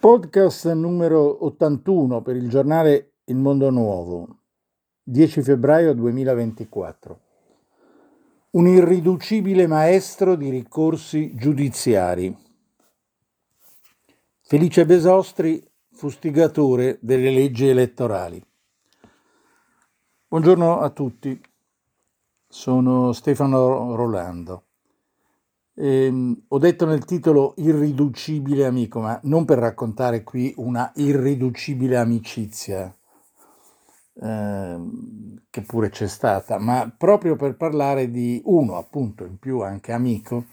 [0.00, 4.42] Podcast numero 81 per il giornale Il Mondo Nuovo,
[5.02, 7.20] 10 febbraio 2024.
[8.50, 12.32] Un irriducibile maestro di ricorsi giudiziari.
[14.42, 18.40] Felice Besostri, fustigatore delle leggi elettorali.
[20.28, 21.42] Buongiorno a tutti,
[22.46, 24.67] sono Stefano Rolando.
[25.80, 32.92] Eh, ho detto nel titolo irriducibile amico, ma non per raccontare qui una irriducibile amicizia,
[34.20, 34.78] eh,
[35.48, 40.46] che pure c'è stata, ma proprio per parlare di uno, appunto, in più anche amico,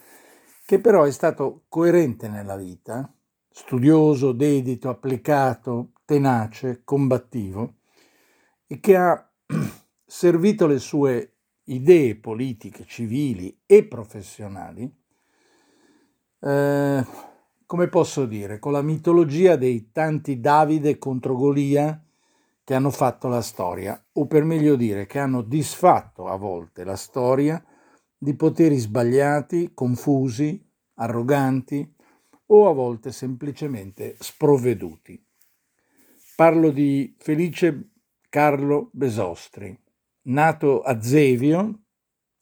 [0.64, 3.12] che però è stato coerente nella vita,
[3.50, 7.78] studioso, dedito, applicato, tenace, combattivo,
[8.68, 9.28] e che ha
[10.06, 15.04] servito le sue idee politiche, civili e professionali
[16.46, 17.04] eh,
[17.66, 22.00] come posso dire, con la mitologia dei tanti Davide contro Golia
[22.64, 26.96] che hanno fatto la storia, o per meglio dire, che hanno disfatto a volte la
[26.96, 27.64] storia
[28.18, 30.64] di poteri sbagliati, confusi,
[30.96, 31.94] arroganti
[32.48, 35.24] o a volte semplicemente sprovveduti.
[36.36, 37.90] Parlo di Felice
[38.30, 39.78] Carlo Besostri,
[40.24, 41.80] nato a Zevio,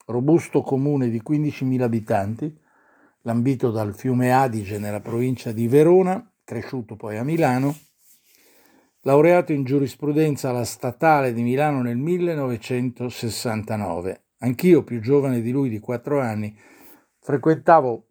[0.08, 2.61] robusto comune di 15.000 abitanti,
[3.23, 7.75] lambito dal fiume Adige nella provincia di Verona, cresciuto poi a Milano,
[9.02, 14.25] laureato in giurisprudenza alla Statale di Milano nel 1969.
[14.39, 16.57] Anch'io, più giovane di lui di quattro anni,
[17.19, 18.07] frequentavo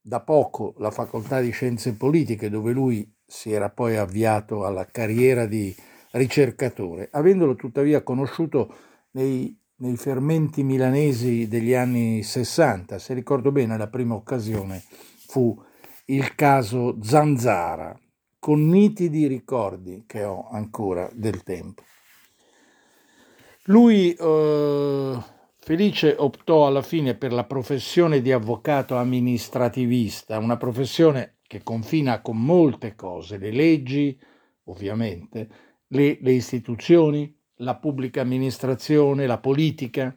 [0.00, 5.46] da poco la facoltà di scienze politiche dove lui si era poi avviato alla carriera
[5.46, 5.74] di
[6.12, 8.72] ricercatore, avendolo tuttavia conosciuto
[9.12, 12.98] nei nei fermenti milanesi degli anni 60.
[12.98, 14.82] Se ricordo bene, la prima occasione
[15.26, 15.62] fu
[16.06, 17.94] il caso Zanzara,
[18.38, 21.82] con nitidi ricordi che ho ancora del tempo.
[23.64, 25.22] Lui, eh,
[25.58, 32.42] Felice, optò alla fine per la professione di avvocato amministrativista, una professione che confina con
[32.42, 34.18] molte cose, le leggi,
[34.64, 35.48] ovviamente,
[35.88, 40.16] le, le istituzioni, la pubblica amministrazione, la politica,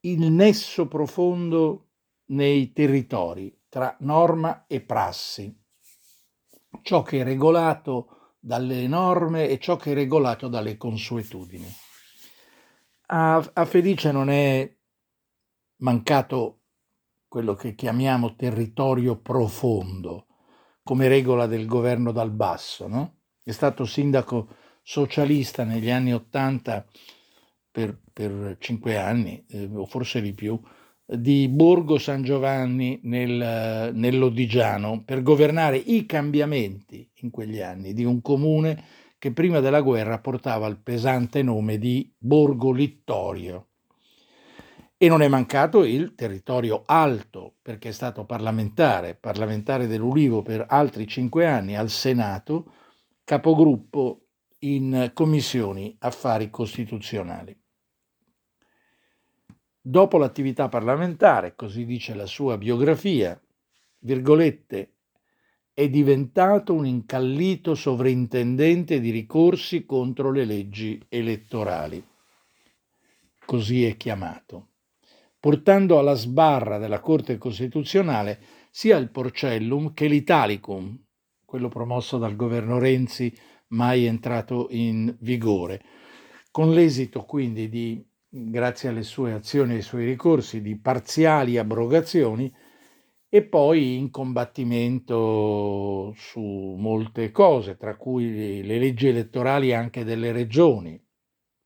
[0.00, 1.88] il nesso profondo
[2.26, 5.54] nei territori tra norma e prassi,
[6.82, 11.66] ciò che è regolato dalle norme e ciò che è regolato dalle consuetudini.
[13.08, 14.72] A, a Felice non è
[15.78, 16.60] mancato
[17.28, 20.26] quello che chiamiamo territorio profondo,
[20.82, 23.18] come regola del governo dal basso, no?
[23.42, 24.48] È stato sindaco
[24.88, 26.86] socialista negli anni Ottanta
[27.72, 30.58] per, per cinque anni, eh, o forse di più,
[31.04, 38.20] di Borgo San Giovanni nel, nell'Odigiano per governare i cambiamenti in quegli anni di un
[38.22, 38.84] comune
[39.18, 43.70] che prima della guerra portava il pesante nome di Borgo Littorio.
[44.96, 51.08] E non è mancato il territorio alto, perché è stato parlamentare, parlamentare dell'Ulivo per altri
[51.08, 52.72] cinque anni al Senato,
[53.24, 54.25] capogruppo
[54.60, 57.56] in commissioni affari costituzionali.
[59.80, 63.40] Dopo l'attività parlamentare, così dice la sua biografia,
[64.00, 64.94] virgolette,
[65.72, 72.02] è diventato un incallito sovrintendente di ricorsi contro le leggi elettorali,
[73.44, 74.70] così è chiamato,
[75.38, 78.40] portando alla sbarra della Corte Costituzionale
[78.70, 80.98] sia il Porcellum che l'Italicum,
[81.44, 83.32] quello promosso dal governo Renzi
[83.68, 85.82] mai entrato in vigore,
[86.50, 92.52] con l'esito quindi di, grazie alle sue azioni e ai suoi ricorsi, di parziali abrogazioni
[93.28, 101.02] e poi in combattimento su molte cose, tra cui le leggi elettorali anche delle regioni.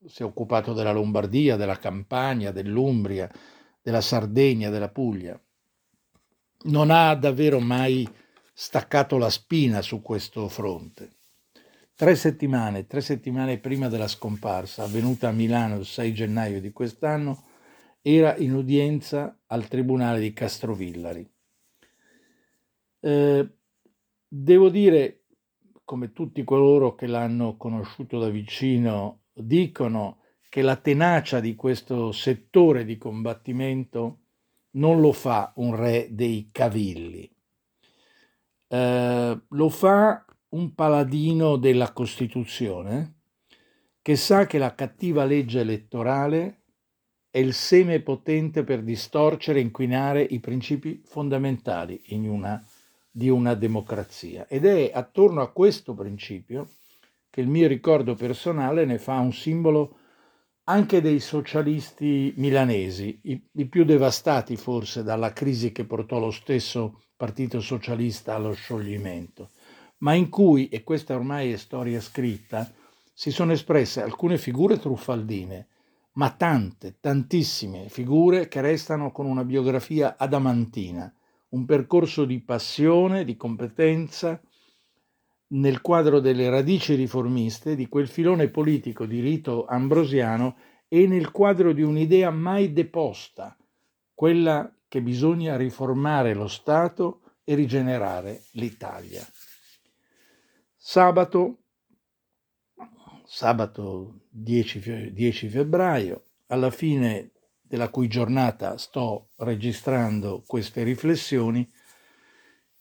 [0.04, 3.30] Si è occupato della Lombardia, della Campania, dell'Umbria,
[3.82, 5.38] della Sardegna, della Puglia.
[6.62, 8.08] Non ha davvero mai
[8.52, 11.19] staccato la spina su questo fronte.
[12.00, 17.44] Tre settimane, tre settimane prima della scomparsa, avvenuta a Milano il 6 gennaio di quest'anno,
[18.00, 21.30] era in udienza al Tribunale di Castrovillari.
[23.00, 23.48] Eh,
[24.26, 25.24] devo dire,
[25.84, 32.86] come tutti coloro che l'hanno conosciuto da vicino dicono, che la tenacia di questo settore
[32.86, 34.20] di combattimento
[34.70, 37.30] non lo fa un re dei cavilli.
[38.68, 43.14] Eh, lo fa un paladino della Costituzione
[44.02, 46.62] che sa che la cattiva legge elettorale
[47.30, 52.64] è il seme potente per distorcere e inquinare i principi fondamentali una
[53.10, 54.46] di una democrazia.
[54.46, 56.68] Ed è attorno a questo principio
[57.28, 59.96] che il mio ricordo personale ne fa un simbolo
[60.64, 67.02] anche dei socialisti milanesi, i, i, più devastati forse dalla crisi che portò lo stesso
[67.16, 69.50] Partito Socialista allo scioglimento,
[70.00, 72.70] ma in cui, e questa ormai è storia scritta,
[73.12, 75.68] si sono espresse alcune figure truffaldine,
[76.12, 81.12] ma tante, tantissime figure che restano con una biografia adamantina,
[81.50, 84.40] un percorso di passione, di competenza,
[85.52, 90.56] nel quadro delle radici riformiste di quel filone politico di rito ambrosiano
[90.88, 93.56] e nel quadro di un'idea mai deposta,
[94.14, 99.26] quella che bisogna riformare lo Stato e rigenerare l'Italia.
[100.82, 101.58] Sabato,
[103.26, 111.70] sabato 10, 10 febbraio, alla fine della cui giornata sto registrando queste riflessioni,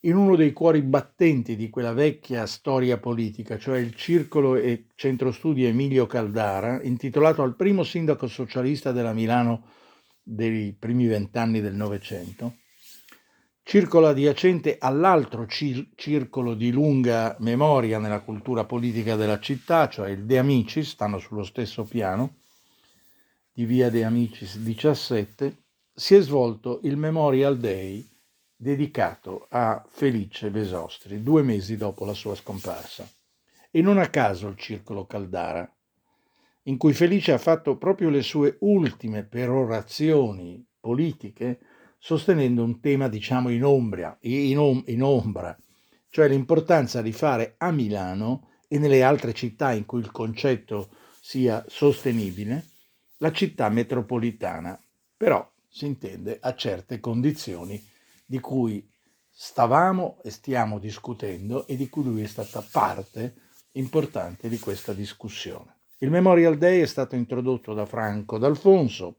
[0.03, 5.33] in uno dei cuori battenti di quella vecchia storia politica, cioè il Circolo e Centro
[5.33, 9.65] Studi Emilio Caldara, intitolato al primo sindaco socialista della Milano
[10.23, 12.58] dei primi vent'anni del Novecento,
[13.69, 20.25] circolo adiacente all'altro cir- circolo di lunga memoria nella cultura politica della città, cioè il
[20.25, 22.37] De Amicis, stanno sullo stesso piano,
[23.53, 25.55] di via De Amicis 17,
[25.93, 28.09] si è svolto il Memorial Day
[28.55, 33.07] dedicato a Felice Vesostri due mesi dopo la sua scomparsa.
[33.69, 35.71] E non a caso il Circolo Caldara,
[36.63, 41.59] in cui Felice ha fatto proprio le sue ultime perorazioni politiche,
[41.99, 45.55] sostenendo un tema, diciamo, in, ombra, in, om- in ombra,
[46.09, 51.63] cioè l'importanza di fare a Milano e nelle altre città in cui il concetto sia
[51.67, 52.65] sostenibile,
[53.17, 54.79] la città metropolitana,
[55.15, 57.85] però si intende a certe condizioni
[58.25, 58.87] di cui
[59.29, 63.35] stavamo e stiamo discutendo e di cui lui è stata parte
[63.73, 65.77] importante di questa discussione.
[65.99, 69.17] Il Memorial Day è stato introdotto da Franco D'Alfonso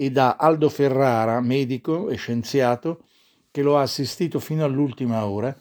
[0.00, 3.04] e da Aldo Ferrara, medico e scienziato,
[3.50, 5.54] che lo ha assistito fino all'ultima ora,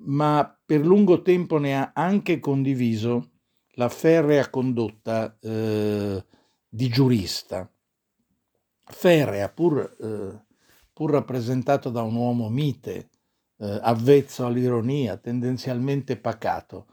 [0.00, 3.30] ma per lungo tempo ne ha anche condiviso
[3.74, 6.24] la ferrea condotta eh,
[6.68, 7.70] di giurista.
[8.84, 10.46] Ferrea, pur eh,
[10.92, 13.10] pur rappresentato da un uomo mite,
[13.58, 16.86] eh, avvezzo all'ironia, tendenzialmente pacato,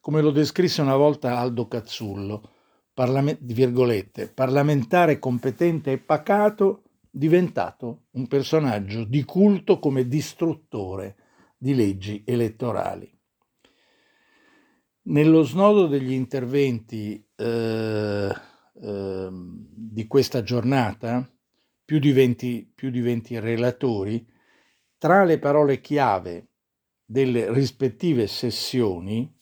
[0.00, 2.52] come lo descrisse una volta Aldo Cazzullo,
[4.34, 11.16] parlamentare competente e pacato, diventato un personaggio di culto come distruttore
[11.56, 13.08] di leggi elettorali.
[15.02, 18.34] Nello snodo degli interventi eh,
[18.82, 21.24] eh, di questa giornata,
[21.84, 24.26] più di 20, più di 20 relatori,
[24.98, 26.48] tra le parole chiave
[27.04, 29.37] delle rispettive sessioni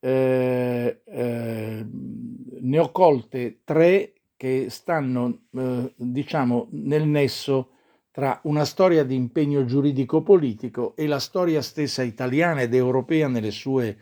[0.00, 7.72] eh, eh, ne ho colte tre che stanno, eh, diciamo, nel nesso
[8.10, 13.98] tra una storia di impegno giuridico-politico e la storia stessa italiana ed europea nelle sue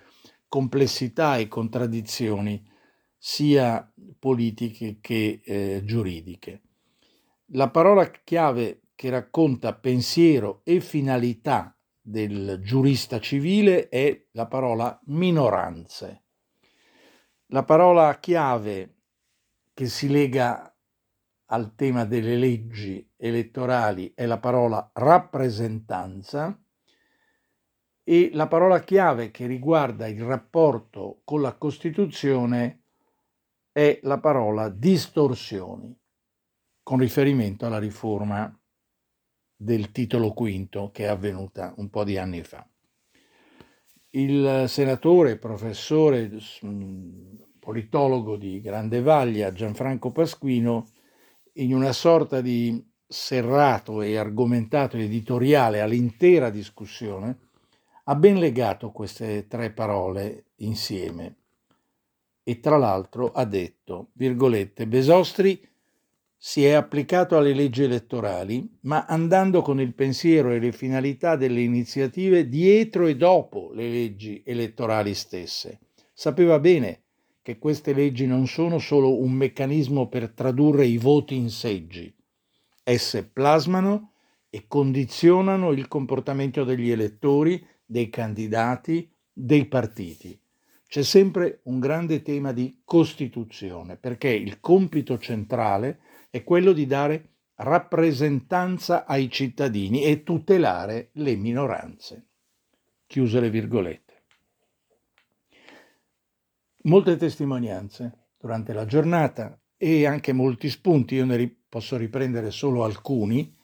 [0.48, 2.64] complessità e contraddizioni
[3.16, 6.62] sia politiche che eh, giuridiche.
[7.52, 11.77] La parola chiave che racconta pensiero e finalità
[12.08, 16.22] del giurista civile è la parola minoranze.
[17.48, 18.94] La parola chiave
[19.74, 20.74] che si lega
[21.50, 26.58] al tema delle leggi elettorali è la parola rappresentanza
[28.02, 32.84] e la parola chiave che riguarda il rapporto con la Costituzione
[33.70, 35.94] è la parola distorsioni,
[36.82, 38.57] con riferimento alla riforma
[39.60, 42.64] del titolo quinto che è avvenuta un po' di anni fa.
[44.10, 46.30] Il senatore, professore,
[46.64, 50.86] mm, politologo di grande vaglia Gianfranco Pasquino,
[51.54, 57.38] in una sorta di serrato e argomentato editoriale all'intera discussione,
[58.04, 61.34] ha ben legato queste tre parole insieme
[62.44, 65.60] e tra l'altro ha detto, virgolette, Besostri
[66.40, 71.60] si è applicato alle leggi elettorali, ma andando con il pensiero e le finalità delle
[71.60, 75.80] iniziative dietro e dopo le leggi elettorali stesse.
[76.14, 77.02] Sapeva bene
[77.42, 82.14] che queste leggi non sono solo un meccanismo per tradurre i voti in seggi.
[82.84, 84.12] Esse plasmano
[84.48, 90.40] e condizionano il comportamento degli elettori, dei candidati, dei partiti
[90.88, 97.36] c'è sempre un grande tema di Costituzione, perché il compito centrale è quello di dare
[97.56, 102.26] rappresentanza ai cittadini e tutelare le minoranze.
[103.06, 104.22] Chiuse le virgolette.
[106.82, 113.56] Molte testimonianze durante la giornata e anche molti spunti, io ne posso riprendere solo alcuni,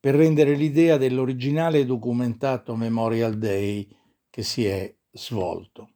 [0.00, 3.88] per rendere l'idea dell'originale documentato Memorial Day
[4.30, 5.94] che si è svolto.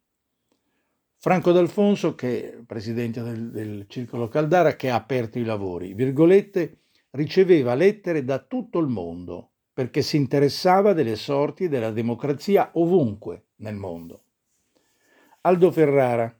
[1.24, 6.80] Franco D'Alfonso, che è presidente del, del Circolo Caldara, che ha aperto i lavori, virgolette,
[7.10, 13.76] riceveva lettere da tutto il mondo perché si interessava delle sorti della democrazia ovunque nel
[13.76, 14.24] mondo.
[15.42, 16.36] Aldo Ferrara,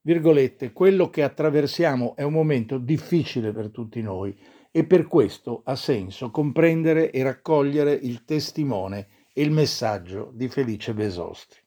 [0.00, 4.34] virgolette, quello che attraversiamo è un momento difficile per tutti noi
[4.70, 10.94] e per questo ha senso comprendere e raccogliere il testimone e il messaggio di Felice
[10.94, 11.63] Besostri.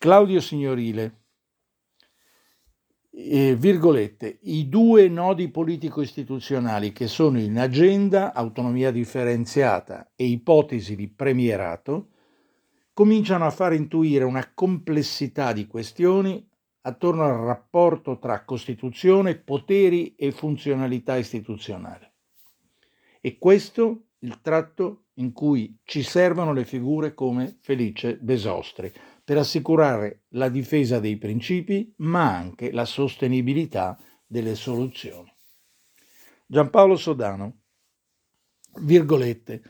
[0.00, 1.24] Claudio Signorile,
[3.10, 11.08] eh, virgolette, i due nodi politico-istituzionali che sono in agenda, autonomia differenziata e ipotesi di
[11.08, 12.10] premierato,
[12.92, 16.48] cominciano a far intuire una complessità di questioni
[16.82, 22.12] attorno al rapporto tra Costituzione, poteri e funzionalità istituzionale.
[23.20, 28.92] E questo il tratto in cui ci servono le figure come Felice Besostri,
[29.28, 35.30] per assicurare la difesa dei principi, ma anche la sostenibilità delle soluzioni.
[36.46, 37.58] Giampaolo Sodano,
[38.80, 39.62] virgolette,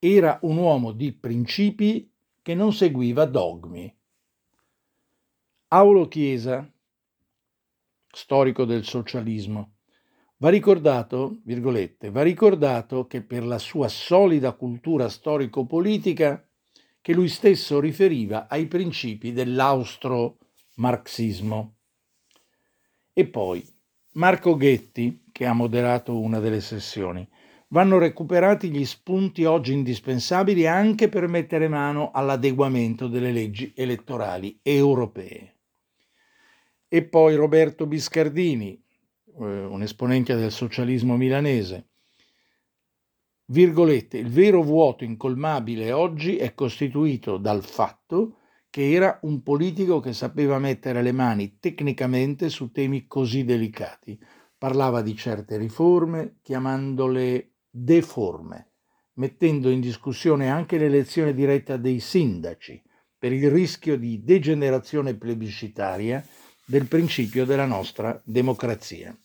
[0.00, 3.96] era un uomo di principi che non seguiva dogmi.
[5.68, 6.68] Aulo Chiesa,
[8.08, 9.76] storico del socialismo,
[10.38, 16.44] va ricordato, virgolette, va ricordato che per la sua solida cultura storico-politica
[17.04, 21.74] che lui stesso riferiva ai principi dell'austro-marxismo.
[23.12, 23.62] E poi
[24.12, 27.28] Marco Ghetti, che ha moderato una delle sessioni,
[27.68, 35.56] vanno recuperati gli spunti oggi indispensabili anche per mettere mano all'adeguamento delle leggi elettorali europee.
[36.88, 38.80] E poi Roberto Biscardini, eh,
[39.34, 41.88] un esponente del socialismo milanese,
[43.46, 48.38] virgolette, il vero vuoto incolmabile oggi è costituito dal fatto
[48.70, 54.18] che era un politico che sapeva mettere le mani tecnicamente su temi così delicati.
[54.58, 58.72] Parlava di certe riforme chiamandole deforme,
[59.14, 62.82] mettendo in discussione anche l'elezione diretta dei sindaci
[63.16, 66.24] per il rischio di degenerazione plebiscitaria
[66.66, 69.16] del principio della nostra democrazia.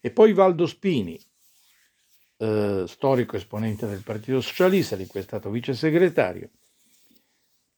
[0.00, 1.16] E poi Valdo Spini,
[2.42, 6.50] eh, storico esponente del Partito Socialista, di cui è stato vice segretario.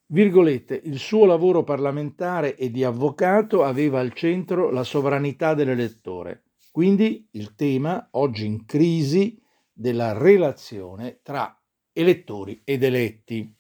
[0.07, 7.29] Virgolette, il suo lavoro parlamentare e di avvocato aveva al centro la sovranità dell'elettore, quindi
[7.33, 9.39] il tema, oggi in crisi,
[9.71, 11.61] della relazione tra
[11.93, 13.55] elettori ed eletti.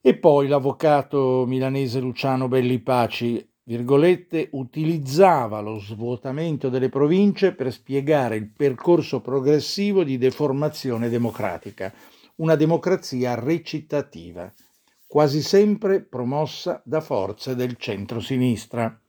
[0.00, 8.36] E poi l'avvocato milanese Luciano Belli Paci virgolette, utilizzava lo svuotamento delle province per spiegare
[8.36, 11.92] il percorso progressivo di deformazione democratica,
[12.36, 14.52] una democrazia recitativa,
[15.06, 19.00] quasi sempre promossa da forze del centro-sinistra.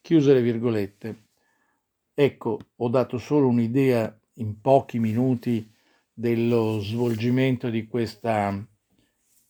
[0.00, 1.26] Chiuse le virgolette.
[2.14, 5.70] Ecco, ho dato solo un'idea in pochi minuti
[6.12, 8.66] dello svolgimento di questa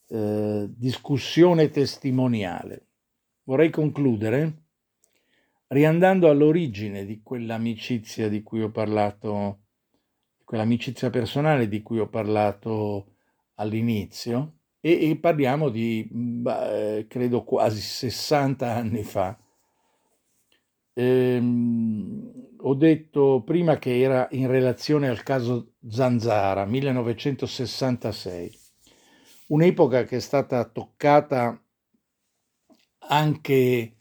[0.07, 2.88] eh, discussione testimoniale.
[3.49, 4.65] Vorrei concludere
[5.69, 9.61] riandando all'origine di quell'amicizia di cui ho parlato,
[10.43, 13.15] quell'amicizia personale di cui ho parlato
[13.55, 19.35] all'inizio e, e parliamo di, beh, credo, quasi 60 anni fa.
[20.93, 28.59] Ehm, ho detto prima che era in relazione al caso Zanzara, 1966,
[29.47, 31.59] un'epoca che è stata toccata
[33.11, 33.95] anche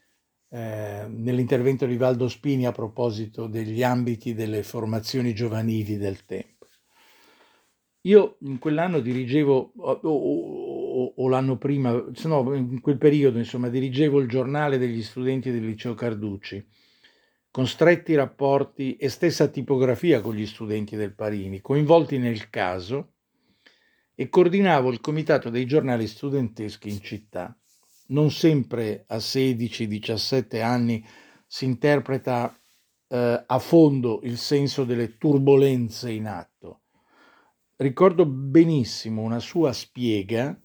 [0.50, 6.66] eh, nell'intervento di Valdo Spini a proposito degli ambiti delle formazioni giovanili del tempo.
[8.02, 11.92] Io in quell'anno dirigevo, o, o, o l'anno prima,
[12.24, 16.64] no, in quel periodo, insomma, dirigevo il giornale degli studenti del liceo Carducci,
[17.50, 23.14] con stretti rapporti e stessa tipografia con gli studenti del Parini, coinvolti nel caso,
[24.14, 27.58] e coordinavo il comitato dei giornali studenteschi in città
[28.08, 31.04] non sempre a 16-17 anni
[31.46, 32.56] si interpreta
[33.08, 36.82] eh, a fondo il senso delle turbulenze in atto.
[37.76, 40.58] Ricordo benissimo una sua spiega,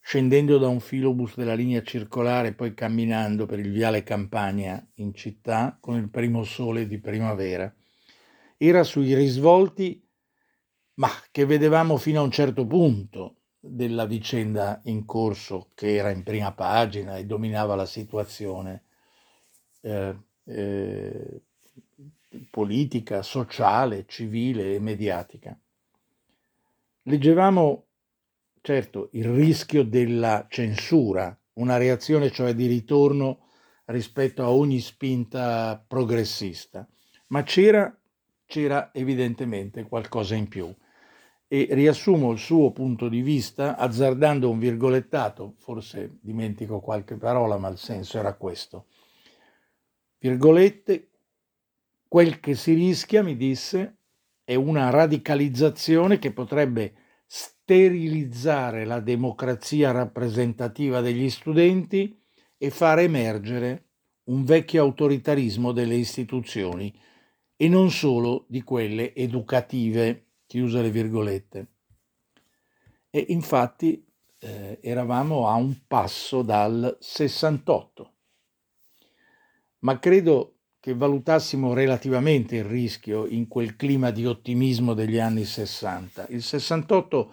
[0.00, 5.76] scendendo da un filobus della linea circolare, poi camminando per il viale Campania in città
[5.80, 7.72] con il primo sole di primavera.
[8.58, 10.02] era sui risvolti,
[10.94, 13.35] ma che vedevamo fino a un certo punto
[13.68, 18.84] della vicenda in corso, che era in prima pagina e dominava la situazione
[19.80, 21.40] eh, eh,
[22.50, 25.58] politica, sociale, civile e mediatica.
[27.02, 27.84] Leggevamo,
[28.60, 33.48] certo, il rischio della censura, una reazione cioè di ritorno
[33.86, 36.86] rispetto a ogni spinta progressista,
[37.28, 37.96] ma c'era,
[38.44, 40.74] c'era evidentemente qualcosa in più.
[41.48, 47.68] E riassumo il suo punto di vista azzardando un virgolettato, forse dimentico qualche parola, ma
[47.68, 48.86] il senso era questo.
[50.18, 51.10] Virgolette,
[52.08, 53.98] quel che si rischia, mi disse,
[54.42, 56.94] è una radicalizzazione che potrebbe
[57.26, 62.16] sterilizzare la democrazia rappresentativa degli studenti
[62.56, 63.84] e far emergere
[64.24, 66.92] un vecchio autoritarismo delle istituzioni
[67.56, 71.66] e non solo di quelle educative, chiuse le virgolette.
[73.10, 74.04] E infatti
[74.38, 78.12] eh, eravamo a un passo dal 68.
[79.80, 86.26] Ma credo che valutassimo relativamente il rischio in quel clima di ottimismo degli anni 60.
[86.30, 87.32] Il 68,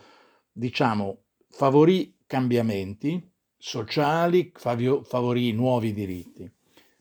[0.51, 6.51] diciamo, favorì cambiamenti, sociali, favorì nuovi diritti,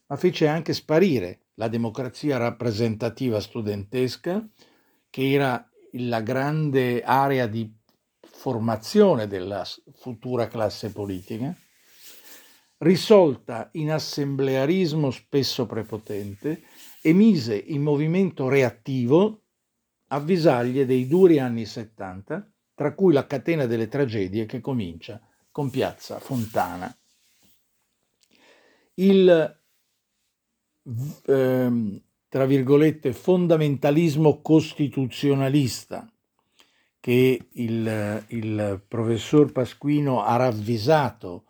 [0.07, 4.47] ma fece anche sparire la democrazia rappresentativa studentesca,
[5.09, 7.71] che era la grande area di
[8.21, 11.57] formazione della futura classe politica,
[12.79, 16.63] risolta in assemblearismo spesso prepotente,
[17.05, 19.43] e mise in movimento reattivo
[20.07, 25.21] avvisaglie dei duri anni 70, tra cui la catena delle tragedie che comincia
[25.51, 26.95] con Piazza Fontana.
[28.95, 29.61] Il,
[31.27, 36.11] ehm, tra virgolette, fondamentalismo costituzionalista
[36.99, 41.45] che il, il professor Pasquino ha ravvisato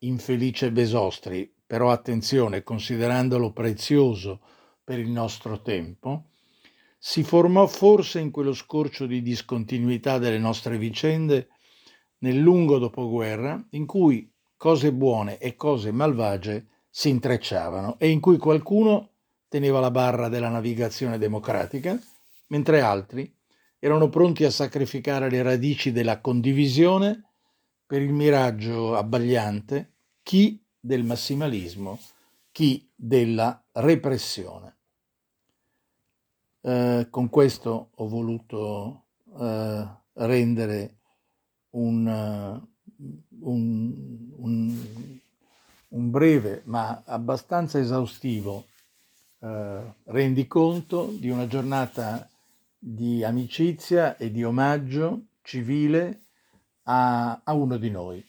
[0.00, 4.42] in Felice Besostri, però attenzione, considerandolo prezioso
[4.84, 6.24] per il nostro tempo,
[6.98, 11.48] si formò forse in quello scorcio di discontinuità delle nostre vicende
[12.18, 18.36] nel lungo dopoguerra in cui cose buone e cose malvagie si intrecciavano e in cui
[18.36, 19.12] qualcuno
[19.48, 21.98] teneva la barra della navigazione democratica,
[22.48, 23.34] mentre altri
[23.78, 27.24] erano pronti a sacrificare le radici della condivisione
[27.86, 31.98] per il miraggio abbagliante, chi del massimalismo,
[32.52, 34.76] chi della repressione.
[36.60, 39.04] Eh, con questo ho voluto
[39.38, 40.96] eh, rendere
[41.70, 42.60] un,
[43.40, 45.20] un, un,
[45.88, 48.66] un breve ma abbastanza esaustivo
[49.40, 52.28] eh, rendiconto di una giornata
[52.78, 56.22] di amicizia e di omaggio civile
[56.84, 58.24] a, a uno di noi,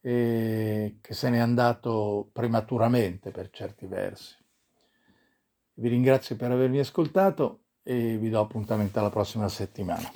[0.00, 4.34] che se n'è andato prematuramente per certi versi.
[5.74, 10.10] Vi ringrazio per avermi ascoltato e vi do appuntamento alla prossima settimana.